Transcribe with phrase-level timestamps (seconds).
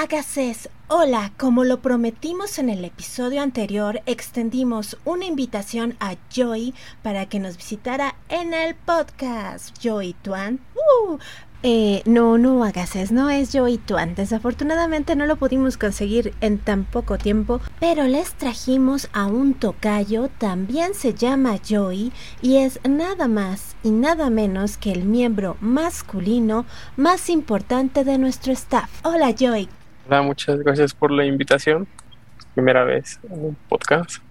[0.00, 6.72] Agaces, hola, como lo prometimos en el episodio anterior, extendimos una invitación a Joy
[7.02, 9.76] para que nos visitara en el podcast.
[9.82, 11.18] Joy Tuan, uh,
[11.64, 14.14] eh, no, no, Agaces, no es Joey Tuan.
[14.14, 20.28] Desafortunadamente no lo pudimos conseguir en tan poco tiempo, pero les trajimos a un tocayo,
[20.38, 26.66] también se llama Joey, y es nada más y nada menos que el miembro masculino
[26.96, 28.88] más importante de nuestro staff.
[29.02, 29.68] Hola, Joey.
[30.10, 31.86] Hola, muchas gracias por la invitación.
[32.54, 34.22] Primera vez en un podcast.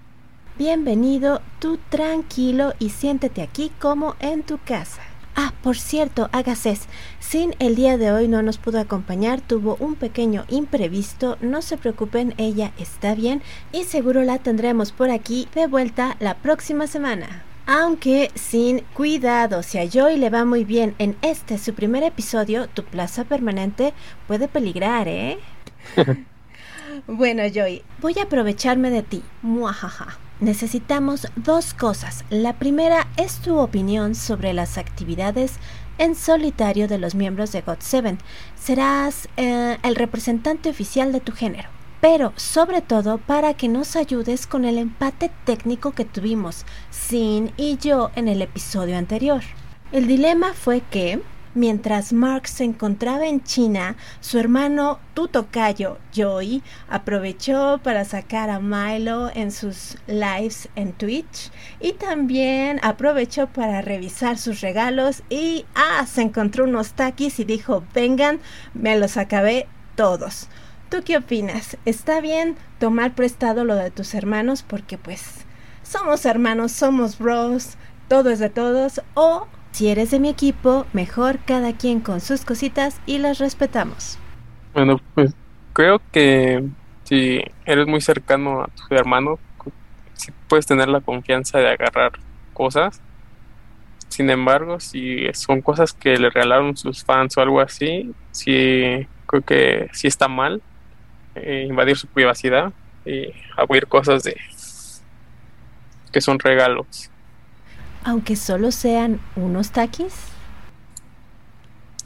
[0.57, 5.03] Bienvenido, tú tranquilo y siéntete aquí como en tu casa.
[5.35, 6.87] Ah, por cierto, Agaces,
[7.19, 11.77] Sin el día de hoy no nos pudo acompañar, tuvo un pequeño imprevisto, no se
[11.77, 17.43] preocupen, ella está bien y seguro la tendremos por aquí de vuelta la próxima semana.
[17.67, 22.67] Aunque sin cuidado, si a Joy le va muy bien en este su primer episodio,
[22.67, 23.93] tu plaza permanente
[24.25, 25.37] puede peligrar, ¿eh?
[27.07, 29.23] Bueno, Joy, voy a aprovecharme de ti.
[29.41, 30.17] Muajaja.
[30.39, 32.23] Necesitamos dos cosas.
[32.29, 35.53] La primera es tu opinión sobre las actividades
[35.97, 38.17] en solitario de los miembros de God7.
[38.55, 41.69] Serás eh, el representante oficial de tu género.
[42.01, 47.77] Pero sobre todo para que nos ayudes con el empate técnico que tuvimos Sin y
[47.77, 49.41] yo en el episodio anterior.
[49.91, 51.21] El dilema fue que
[51.57, 59.31] Mientras Mark se encontraba en China, su hermano Tutocayo, Joey, aprovechó para sacar a Milo
[59.33, 66.21] en sus lives en Twitch y también aprovechó para revisar sus regalos y ah, se
[66.21, 68.39] encontró unos taquis y dijo, vengan,
[68.75, 70.49] me los acabé todos.
[70.91, 71.75] ¿Tú qué opinas?
[71.85, 75.23] ¿Está bien tomar prestado lo de tus hermanos porque pues
[75.81, 81.39] somos hermanos, somos bros, todo es de todos o si eres de mi equipo, mejor
[81.45, 84.17] cada quien con sus cositas y las respetamos.
[84.73, 85.33] Bueno, pues
[85.73, 86.63] creo que
[87.03, 89.39] si eres muy cercano a tu hermano,
[90.13, 92.13] si puedes tener la confianza de agarrar
[92.53, 93.01] cosas.
[94.09, 99.41] Sin embargo, si son cosas que le regalaron sus fans o algo así, sí creo
[99.43, 100.61] que sí está mal
[101.35, 102.73] eh, invadir su privacidad
[103.05, 104.35] y abrir cosas de
[106.11, 107.11] que son regalos
[108.03, 110.13] aunque solo sean unos taquis?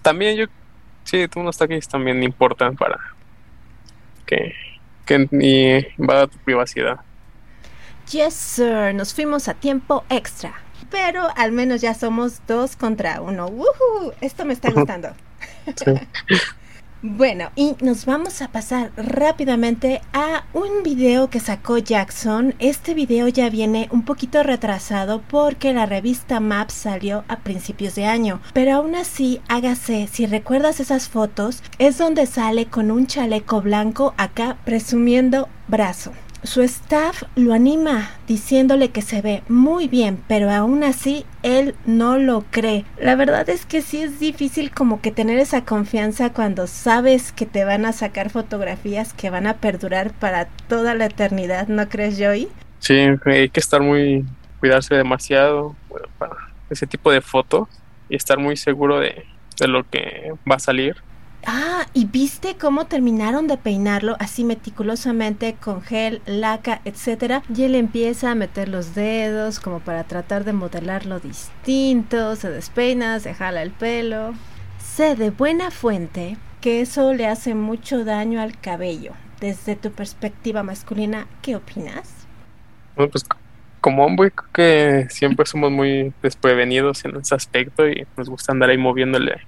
[0.02, 0.46] También yo,
[1.04, 3.00] sí, unos taquis también importan para
[4.26, 4.54] que,
[5.06, 7.00] que ni invada tu privacidad.
[8.12, 10.54] Yes, sir, nos fuimos a tiempo extra.
[10.90, 13.48] Pero al menos ya somos dos contra uno.
[13.48, 14.14] ¡Woohoo!
[14.20, 15.10] Esto me está gustando.
[15.76, 15.92] Sí.
[17.04, 22.54] Bueno, y nos vamos a pasar rápidamente a un video que sacó Jackson.
[22.60, 28.06] Este video ya viene un poquito retrasado porque la revista Maps salió a principios de
[28.06, 28.40] año.
[28.54, 34.14] Pero aún así, hágase, si recuerdas esas fotos, es donde sale con un chaleco blanco
[34.18, 36.12] acá presumiendo brazo.
[36.44, 42.18] Su staff lo anima diciéndole que se ve muy bien, pero aún así él no
[42.18, 42.84] lo cree.
[43.00, 47.46] La verdad es que sí es difícil como que tener esa confianza cuando sabes que
[47.46, 52.18] te van a sacar fotografías que van a perdurar para toda la eternidad, ¿no crees,
[52.18, 52.48] Joey?
[52.80, 54.26] Sí, hay que estar muy,
[54.60, 55.76] cuidarse demasiado
[56.18, 56.36] para
[56.72, 57.68] ese tipo de fotos
[58.10, 59.26] y estar muy seguro de,
[59.60, 60.96] de lo que va a salir
[61.46, 67.42] Ah, ¿y viste cómo terminaron de peinarlo así meticulosamente con gel, laca, etcétera?
[67.54, 73.20] Y él empieza a meter los dedos como para tratar de modelarlo distinto, se despeina,
[73.20, 74.34] se jala el pelo.
[74.78, 79.14] Sé de buena fuente que eso le hace mucho daño al cabello.
[79.40, 82.28] Desde tu perspectiva masculina, ¿qué opinas?
[82.96, 83.26] Bueno, pues
[83.82, 88.70] como hombre creo que siempre somos muy desprevenidos en ese aspecto y nos gusta andar
[88.70, 89.42] ahí moviéndole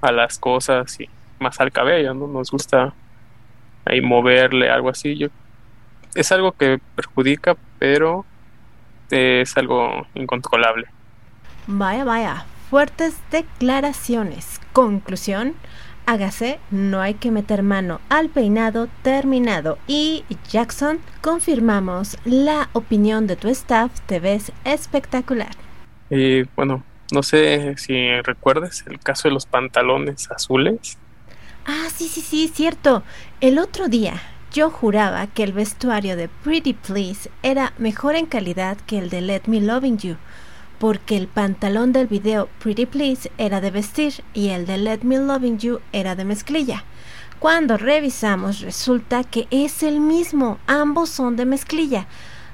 [0.00, 1.08] a las cosas y
[1.40, 2.26] más al cabello, ¿no?
[2.26, 2.92] Nos gusta
[3.84, 5.16] ahí moverle, algo así.
[5.16, 5.28] Yo,
[6.14, 8.24] es algo que perjudica, pero
[9.10, 10.86] es algo incontrolable.
[11.66, 14.60] Vaya, vaya, fuertes declaraciones.
[14.72, 15.54] Conclusión,
[16.06, 19.78] hágase, no hay que meter mano al peinado terminado.
[19.86, 25.54] Y Jackson, confirmamos la opinión de tu staff, te ves espectacular.
[26.10, 30.98] Y bueno, no sé si recuerdas el caso de los pantalones azules.
[31.70, 33.02] Ah, sí, sí, sí, cierto.
[33.42, 34.22] El otro día
[34.54, 39.20] yo juraba que el vestuario de Pretty Please era mejor en calidad que el de
[39.20, 40.16] Let Me Loving You,
[40.78, 45.18] porque el pantalón del video Pretty Please era de vestir y el de Let Me
[45.18, 46.84] Loving You era de mezclilla.
[47.38, 52.06] Cuando revisamos resulta que es el mismo, ambos son de mezclilla.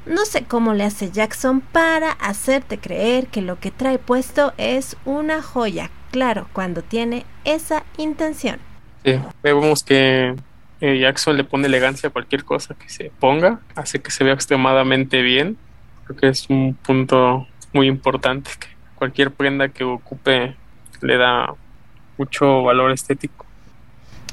[0.07, 4.97] No sé cómo le hace Jackson para hacerte creer que lo que trae puesto es
[5.05, 8.59] una joya, claro, cuando tiene esa intención.
[9.05, 10.35] Sí, vemos que
[10.81, 14.35] Eh, Jackson le pone elegancia a cualquier cosa que se ponga, hace que se vea
[14.35, 15.57] extremadamente bien.
[16.05, 20.55] Creo que es un punto muy importante que cualquier prenda que ocupe
[21.01, 21.55] le da
[22.19, 23.47] mucho valor estético.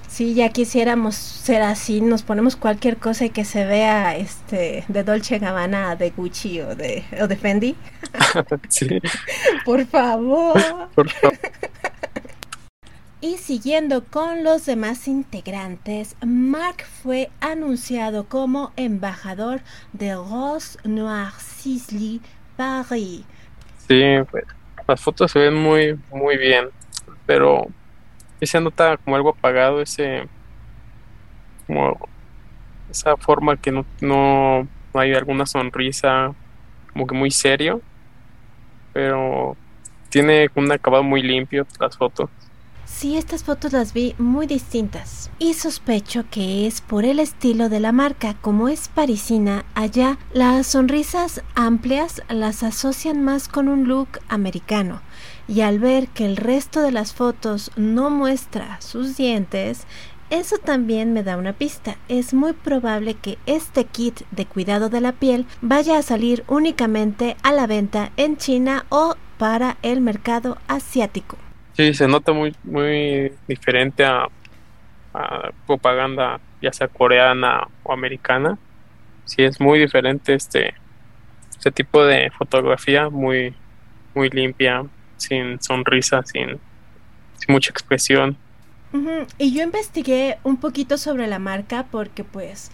[0.10, 5.04] Sí, ya quisiéramos ser así, nos ponemos cualquier cosa y que se vea este de
[5.06, 7.78] Dolce Gabbana, de Gucci o de, o de Fendi.
[8.68, 9.00] sí.
[9.66, 10.90] Por favor.
[10.94, 11.40] Por favor.
[13.24, 19.62] Y siguiendo con los demás integrantes, Mark fue anunciado como embajador
[19.94, 22.20] de Rose Noir Sisley
[22.58, 23.24] Paris.
[23.88, 24.44] Sí, pues,
[24.88, 26.70] las fotos se ven muy, muy bien,
[27.28, 27.68] pero
[28.42, 30.28] se nota como algo apagado, ese,
[31.68, 32.00] como
[32.90, 36.34] esa forma que no, no hay alguna sonrisa,
[36.92, 37.82] como que muy serio,
[38.94, 39.56] pero
[40.10, 42.32] tiene un acabado muy limpio las fotos.
[42.94, 47.80] Sí, estas fotos las vi muy distintas y sospecho que es por el estilo de
[47.80, 48.36] la marca.
[48.42, 55.02] Como es parisina, allá las sonrisas amplias las asocian más con un look americano.
[55.48, 59.88] Y al ver que el resto de las fotos no muestra sus dientes,
[60.30, 61.98] eso también me da una pista.
[62.08, 67.36] Es muy probable que este kit de cuidado de la piel vaya a salir únicamente
[67.42, 71.38] a la venta en China o para el mercado asiático.
[71.81, 74.28] Sí, se nota muy, muy diferente a,
[75.66, 78.60] propaganda, ya sea coreana o americana.
[79.25, 80.75] Sí, es muy diferente este,
[81.50, 83.56] este tipo de fotografía, muy,
[84.13, 84.86] muy limpia,
[85.18, 86.50] sin sonrisa, sin,
[87.39, 88.38] sin mucha expresión.
[89.39, 92.72] Y yo investigué un poquito sobre la marca porque pues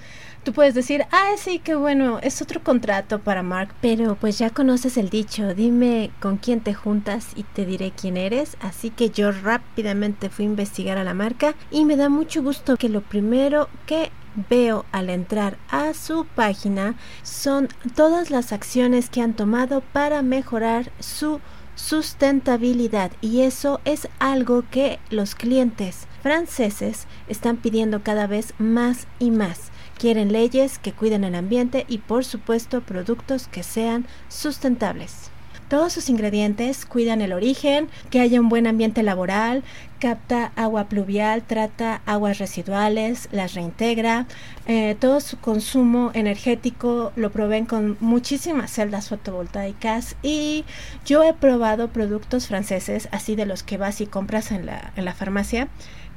[0.48, 4.50] tú puedes decir, ah, sí, qué bueno, es otro contrato para Mark, pero pues ya
[4.50, 9.10] conoces el dicho, dime con quién te juntas y te diré quién eres, así que
[9.10, 13.02] yo rápidamente fui a investigar a la marca y me da mucho gusto que lo
[13.02, 14.10] primero que
[14.50, 17.68] veo al entrar a su página son
[17.98, 21.42] todas las acciones que han tomado para mejorar su
[21.76, 29.30] sustentabilidad y eso es algo que los clientes franceses están pidiendo cada vez más y
[29.30, 29.72] más.
[29.98, 35.32] Quieren leyes que cuiden el ambiente y por supuesto productos que sean sustentables.
[35.70, 39.64] Todos sus ingredientes cuidan el origen, que haya un buen ambiente laboral,
[40.00, 44.28] capta agua pluvial, trata aguas residuales, las reintegra.
[44.66, 50.64] Eh, todo su consumo energético lo proveen con muchísimas celdas fotovoltaicas y
[51.06, 55.04] yo he probado productos franceses, así de los que vas y compras en la, en
[55.04, 55.68] la farmacia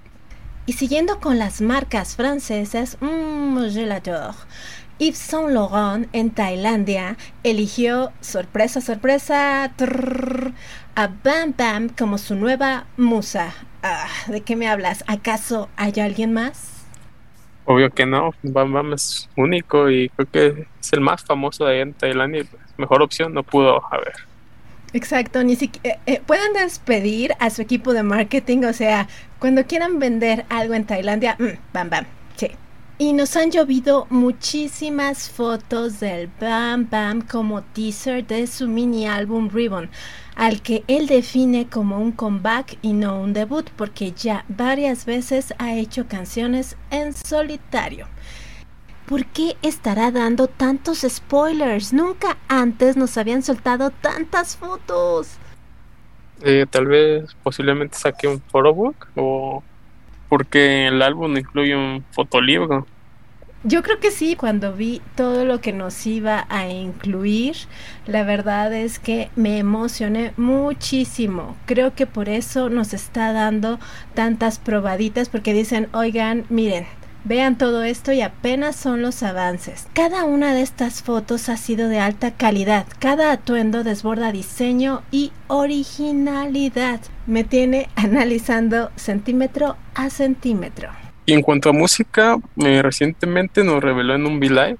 [0.66, 4.38] Y siguiendo con las marcas francesas, mmm, je l'adore.
[5.00, 9.66] Yves Saint Laurent en Tailandia eligió, sorpresa, sorpresa,
[10.96, 13.54] a Bam Bam como su nueva musa.
[13.82, 15.04] Ah, ¿De qué me hablas?
[15.08, 16.73] ¿Acaso hay alguien más?
[17.66, 21.74] Obvio que no, Bam Bam es único y creo que es el más famoso de
[21.74, 24.14] ahí en Tailandia y pues, mejor opción no pudo haber.
[24.94, 29.08] Exacto, ni siquiera eh, eh, pueden despedir a su equipo de marketing, o sea,
[29.40, 32.06] cuando quieran vender algo en Tailandia, mm, bam bam.
[33.04, 39.50] Y nos han llovido muchísimas fotos del Bam Bam como teaser de su mini álbum
[39.50, 39.90] Ribbon
[40.38, 45.54] al que él define como un comeback y no un debut, porque ya varias veces
[45.58, 48.08] ha hecho canciones en solitario.
[49.06, 51.92] ¿Por qué estará dando tantos spoilers?
[51.92, 55.28] Nunca antes nos habían soltado tantas fotos.
[56.42, 59.62] Eh, tal vez posiblemente saque un photobook o
[60.30, 62.88] porque el álbum incluye un fotolibro.
[63.66, 67.56] Yo creo que sí, cuando vi todo lo que nos iba a incluir,
[68.06, 71.56] la verdad es que me emocioné muchísimo.
[71.66, 73.80] Creo que por eso nos está dando
[74.16, 76.86] tantas probaditas, porque dicen, oigan, miren,
[77.26, 79.88] Vean todo esto y apenas son los avances.
[79.94, 82.86] Cada una de estas fotos ha sido de alta calidad.
[83.00, 87.00] Cada atuendo desborda diseño y originalidad.
[87.26, 90.90] Me tiene analizando centímetro a centímetro.
[91.26, 94.78] Y en cuanto a música, recientemente nos reveló en un V-Live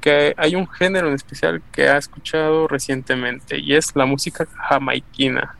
[0.00, 5.56] que hay un género en especial que ha escuchado recientemente y es la música jamaiquina.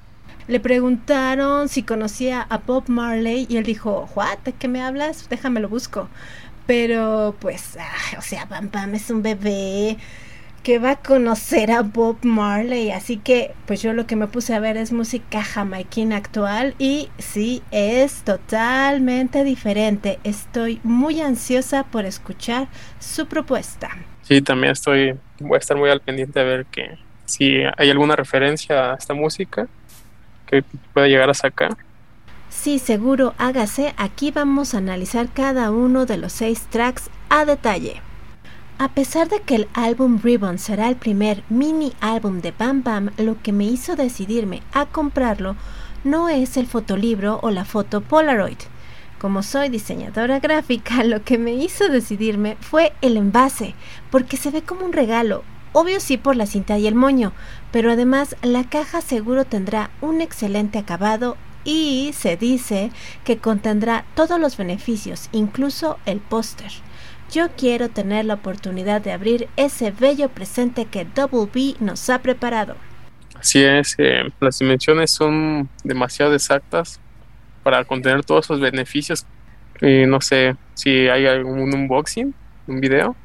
[0.46, 4.40] Le preguntaron si conocía a Bob Marley y él dijo, ¿What?
[4.44, 5.26] ¿De qué me hablas?
[5.30, 6.08] Déjame lo busco.
[6.66, 7.78] Pero pues,
[8.18, 9.96] o sea, Bam Bam es un bebé
[10.64, 12.90] que va a conocer a Bob Marley.
[12.90, 17.10] Así que, pues yo lo que me puse a ver es música jamaiquina actual y
[17.18, 20.18] sí, es totalmente diferente.
[20.24, 22.68] Estoy muy ansiosa por escuchar
[22.98, 23.90] su propuesta.
[24.22, 28.16] Sí, también estoy, voy a estar muy al pendiente a ver que si hay alguna
[28.16, 29.68] referencia a esta música
[30.46, 31.76] que pueda llegar a sacar.
[32.48, 33.92] Sí, seguro, hágase.
[33.98, 38.00] Aquí vamos a analizar cada uno de los seis tracks a detalle.
[38.78, 43.10] A pesar de que el álbum Ribbon será el primer mini álbum de Bam Bam,
[43.18, 45.56] lo que me hizo decidirme a comprarlo
[46.02, 48.58] no es el fotolibro o la foto Polaroid.
[49.20, 53.74] Como soy diseñadora gráfica, lo que me hizo decidirme fue el envase,
[54.10, 55.44] porque se ve como un regalo,
[55.76, 57.32] Obvio sí por la cinta y el moño,
[57.72, 62.92] pero además la caja seguro tendrá un excelente acabado y se dice
[63.24, 66.70] que contendrá todos los beneficios, incluso el póster.
[67.30, 72.20] Yo quiero tener la oportunidad de abrir ese bello presente que Double B nos ha
[72.20, 72.76] preparado.
[73.38, 77.00] Así es, eh, las dimensiones son demasiado exactas
[77.62, 79.26] para contener todos esos beneficios.
[79.80, 82.34] Y no sé si hay algún unboxing,
[82.66, 83.16] un video.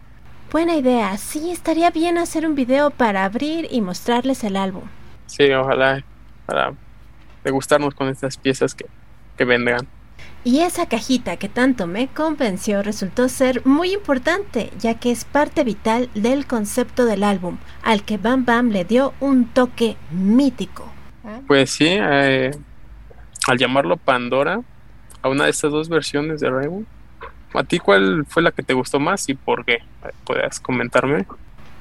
[0.52, 4.84] Buena idea, sí, estaría bien hacer un video para abrir y mostrarles el álbum.
[5.28, 6.04] Sí, ojalá
[6.48, 6.74] para
[7.44, 8.86] degustarnos con estas piezas que,
[9.38, 9.88] que vendrán.
[10.44, 15.64] Y esa cajita que tanto me convenció resultó ser muy importante, ya que es parte
[15.64, 20.92] vital del concepto del álbum, al que Bam Bam le dio un toque mítico.
[21.48, 22.52] Pues sí, eh,
[23.48, 24.62] al llamarlo Pandora,
[25.22, 26.86] a una de estas dos versiones de Rainbow,
[27.54, 29.80] ¿A ti cuál fue la que te gustó más y por qué?
[30.24, 31.26] ¿Puedes comentarme?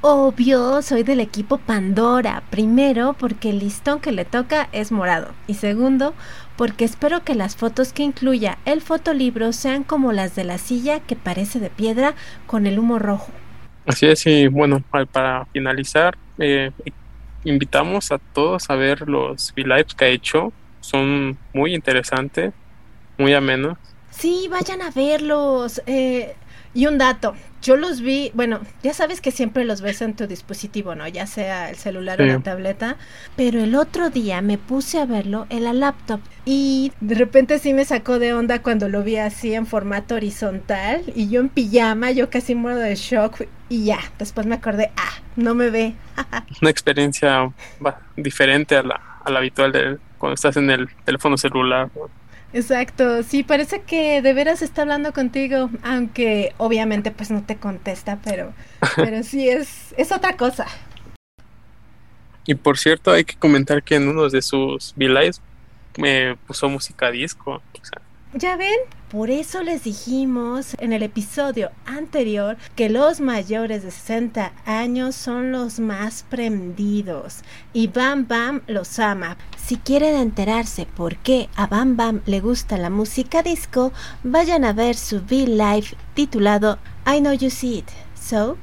[0.01, 2.45] Obvio, soy del equipo Pandora.
[2.51, 5.33] Primero, porque el listón que le toca es morado.
[5.49, 6.15] Y segundo,
[6.57, 11.01] porque espero que las fotos que incluya el fotolibro sean como las de la silla
[11.01, 12.15] que parece de piedra
[12.47, 13.33] con el humo rojo.
[13.87, 16.71] Así es, y bueno, para finalizar, eh,
[17.43, 20.53] invitamos a todos a ver los V-Lives que ha hecho.
[20.81, 22.53] Son muy interesantes,
[23.17, 23.77] muy amenos
[24.19, 25.81] Sí, vayan a verlos.
[25.87, 26.35] Eh,
[26.75, 30.27] y un dato, yo los vi, bueno, ya sabes que siempre los ves en tu
[30.27, 31.09] dispositivo, ¿no?
[31.09, 32.97] Ya sea el celular o la tableta,
[33.37, 37.75] pero el otro día me puse a verlo en la laptop y de repente sí
[37.75, 42.11] me sacó de onda cuando lo vi así en formato horizontal y yo en pijama,
[42.13, 45.95] yo casi muero de shock y ya, después me acordé, ah, no me ve.
[46.63, 47.53] Una experiencia
[48.17, 51.91] diferente a la, a la habitual de cuando estás en el teléfono celular.
[52.53, 58.19] Exacto, sí, parece que de veras está hablando contigo, aunque obviamente pues no te contesta,
[58.25, 58.55] pero,
[58.97, 60.67] pero sí es, es otra cosa.
[62.47, 65.43] Y por cierto, hay que comentar que en uno de sus V-Lives
[65.99, 67.57] me puso música disco.
[67.57, 68.01] O sea,
[68.35, 68.77] ¿Ya ven?
[69.11, 75.51] Por eso les dijimos en el episodio anterior que los mayores de 60 años son
[75.51, 77.39] los más prendidos
[77.73, 79.39] y Bam Bam los ama.
[79.57, 83.93] Si quieren enterarse por qué a Bam Bam le gusta la música disco,
[84.23, 87.89] vayan a ver su V-Live titulado I Know You See It.
[88.15, 88.59] So,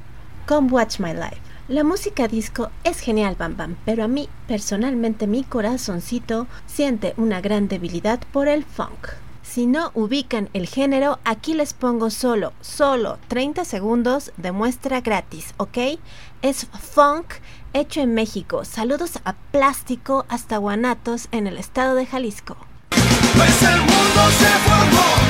[0.46, 1.42] come watch my life.
[1.68, 7.42] La música disco es genial, Bam Bam, pero a mí personalmente mi corazoncito siente una
[7.42, 9.25] gran debilidad por el funk.
[9.56, 15.54] Si no ubican el género, aquí les pongo solo, solo 30 segundos de muestra gratis,
[15.56, 15.78] ¿ok?
[16.42, 17.36] Es funk
[17.72, 18.66] hecho en México.
[18.66, 22.58] Saludos a Plástico hasta Guanatos en el estado de Jalisco.
[22.90, 25.25] Pues el mundo se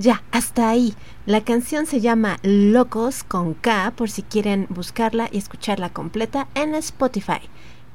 [0.00, 0.94] Ya, hasta ahí.
[1.26, 6.74] La canción se llama Locos con K por si quieren buscarla y escucharla completa en
[6.76, 7.42] Spotify.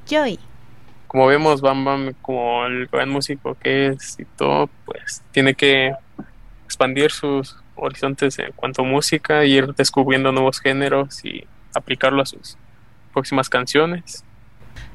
[0.07, 0.37] Joy.
[1.07, 5.95] Como vemos, Bam Bam, como el gran músico que es y todo, pues tiene que
[6.65, 12.27] expandir sus horizontes en cuanto a música y ir descubriendo nuevos géneros y aplicarlo a
[12.27, 12.55] sus
[13.13, 14.23] próximas canciones.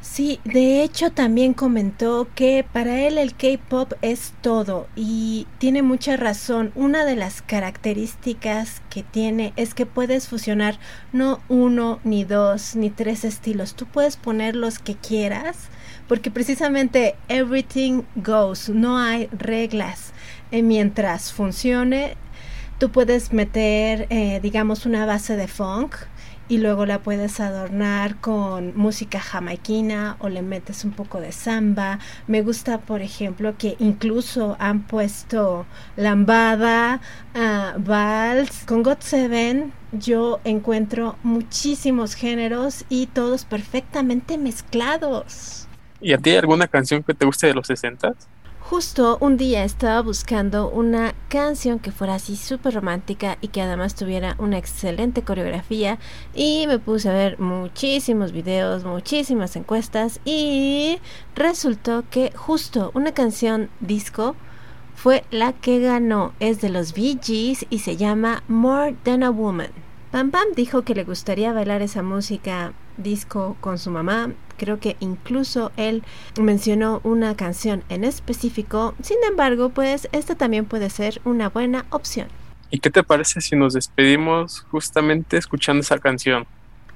[0.03, 6.17] Sí, de hecho también comentó que para él el K-Pop es todo y tiene mucha
[6.17, 6.73] razón.
[6.75, 10.79] Una de las características que tiene es que puedes fusionar
[11.13, 13.75] no uno, ni dos, ni tres estilos.
[13.75, 15.69] Tú puedes poner los que quieras
[16.09, 20.13] porque precisamente everything goes, no hay reglas.
[20.51, 22.17] Eh, mientras funcione,
[22.79, 25.95] tú puedes meter, eh, digamos, una base de funk
[26.51, 32.01] y luego la puedes adornar con música jamaiquina o le metes un poco de samba.
[32.27, 35.65] Me gusta, por ejemplo, que incluso han puesto
[35.97, 37.01] lambada,
[37.37, 38.65] uh, vals.
[38.67, 45.69] Con God Seven yo encuentro muchísimos géneros y todos perfectamente mezclados.
[46.01, 48.13] ¿Y a ti alguna canción que te guste de los 60?
[48.71, 53.97] Justo un día estaba buscando una canción que fuera así súper romántica y que además
[53.97, 55.99] tuviera una excelente coreografía
[56.35, 61.01] y me puse a ver muchísimos videos, muchísimas encuestas y
[61.35, 64.37] resultó que justo una canción disco
[64.95, 66.33] fue la que ganó.
[66.39, 69.73] Es de los Bee Gees y se llama More Than a Woman.
[70.13, 74.31] Pam Pam dijo que le gustaría bailar esa música disco con su mamá.
[74.61, 76.03] Creo que incluso él
[76.39, 78.95] mencionó una canción en específico.
[79.01, 82.29] Sin embargo, pues esta también puede ser una buena opción.
[82.69, 86.47] ¿Y qué te parece si nos despedimos justamente escuchando esa canción?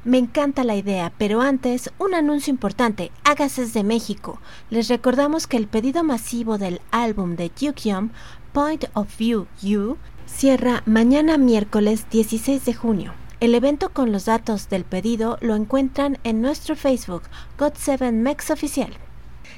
[0.04, 3.10] Me encanta la idea, pero antes, un anuncio importante.
[3.24, 4.38] Hágase de México.
[4.68, 8.10] Les recordamos que el pedido masivo del álbum de Yukyom,
[8.52, 13.23] Point of View You, Cierra mañana miércoles 16 de junio.
[13.40, 17.22] El evento con los datos del pedido lo encuentran en nuestro Facebook,
[17.58, 18.90] God7 Mex Oficial.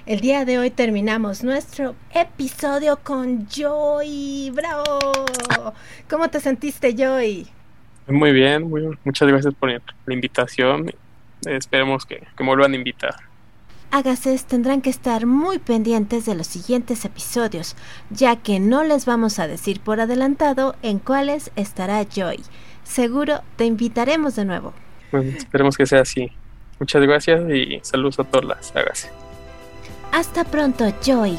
[0.07, 4.51] El día de hoy terminamos nuestro episodio con Joy.
[4.55, 5.13] ¡Bravo!
[6.09, 7.47] ¿Cómo te sentiste, Joy?
[8.09, 10.93] Muy bien, muy, muchas gracias por la invitación.
[11.45, 13.15] Esperemos que, que me vuelvan a invitar.
[13.91, 17.77] Agases tendrán que estar muy pendientes de los siguientes episodios,
[18.11, 22.43] ya que no les vamos a decir por adelantado en cuáles estará Joy.
[22.87, 24.73] Seguro te invitaremos de nuevo.
[25.13, 26.31] Bueno, esperemos que sea así.
[26.79, 28.73] Muchas gracias y saludos a todas las.
[30.13, 31.37] Hasta pronto, Joy.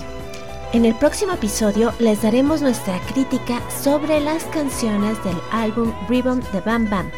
[0.74, 6.60] En el próximo episodio les daremos nuestra crítica sobre las canciones del álbum Ribbon de
[6.62, 7.12] Bam Bam.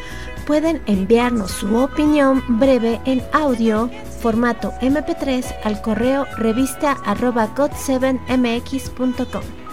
[0.45, 3.89] Pueden enviarnos su opinión breve en audio
[4.21, 9.68] formato MP3 al correo revista god7mx.com.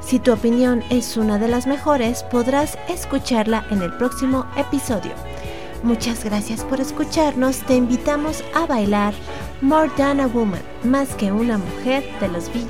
[0.00, 5.12] Si tu opinión es una de las mejores, podrás escucharla en el próximo episodio.
[5.82, 7.58] Muchas gracias por escucharnos.
[7.60, 9.14] Te invitamos a bailar
[9.60, 12.66] More Than a Woman, más que una mujer de los Bee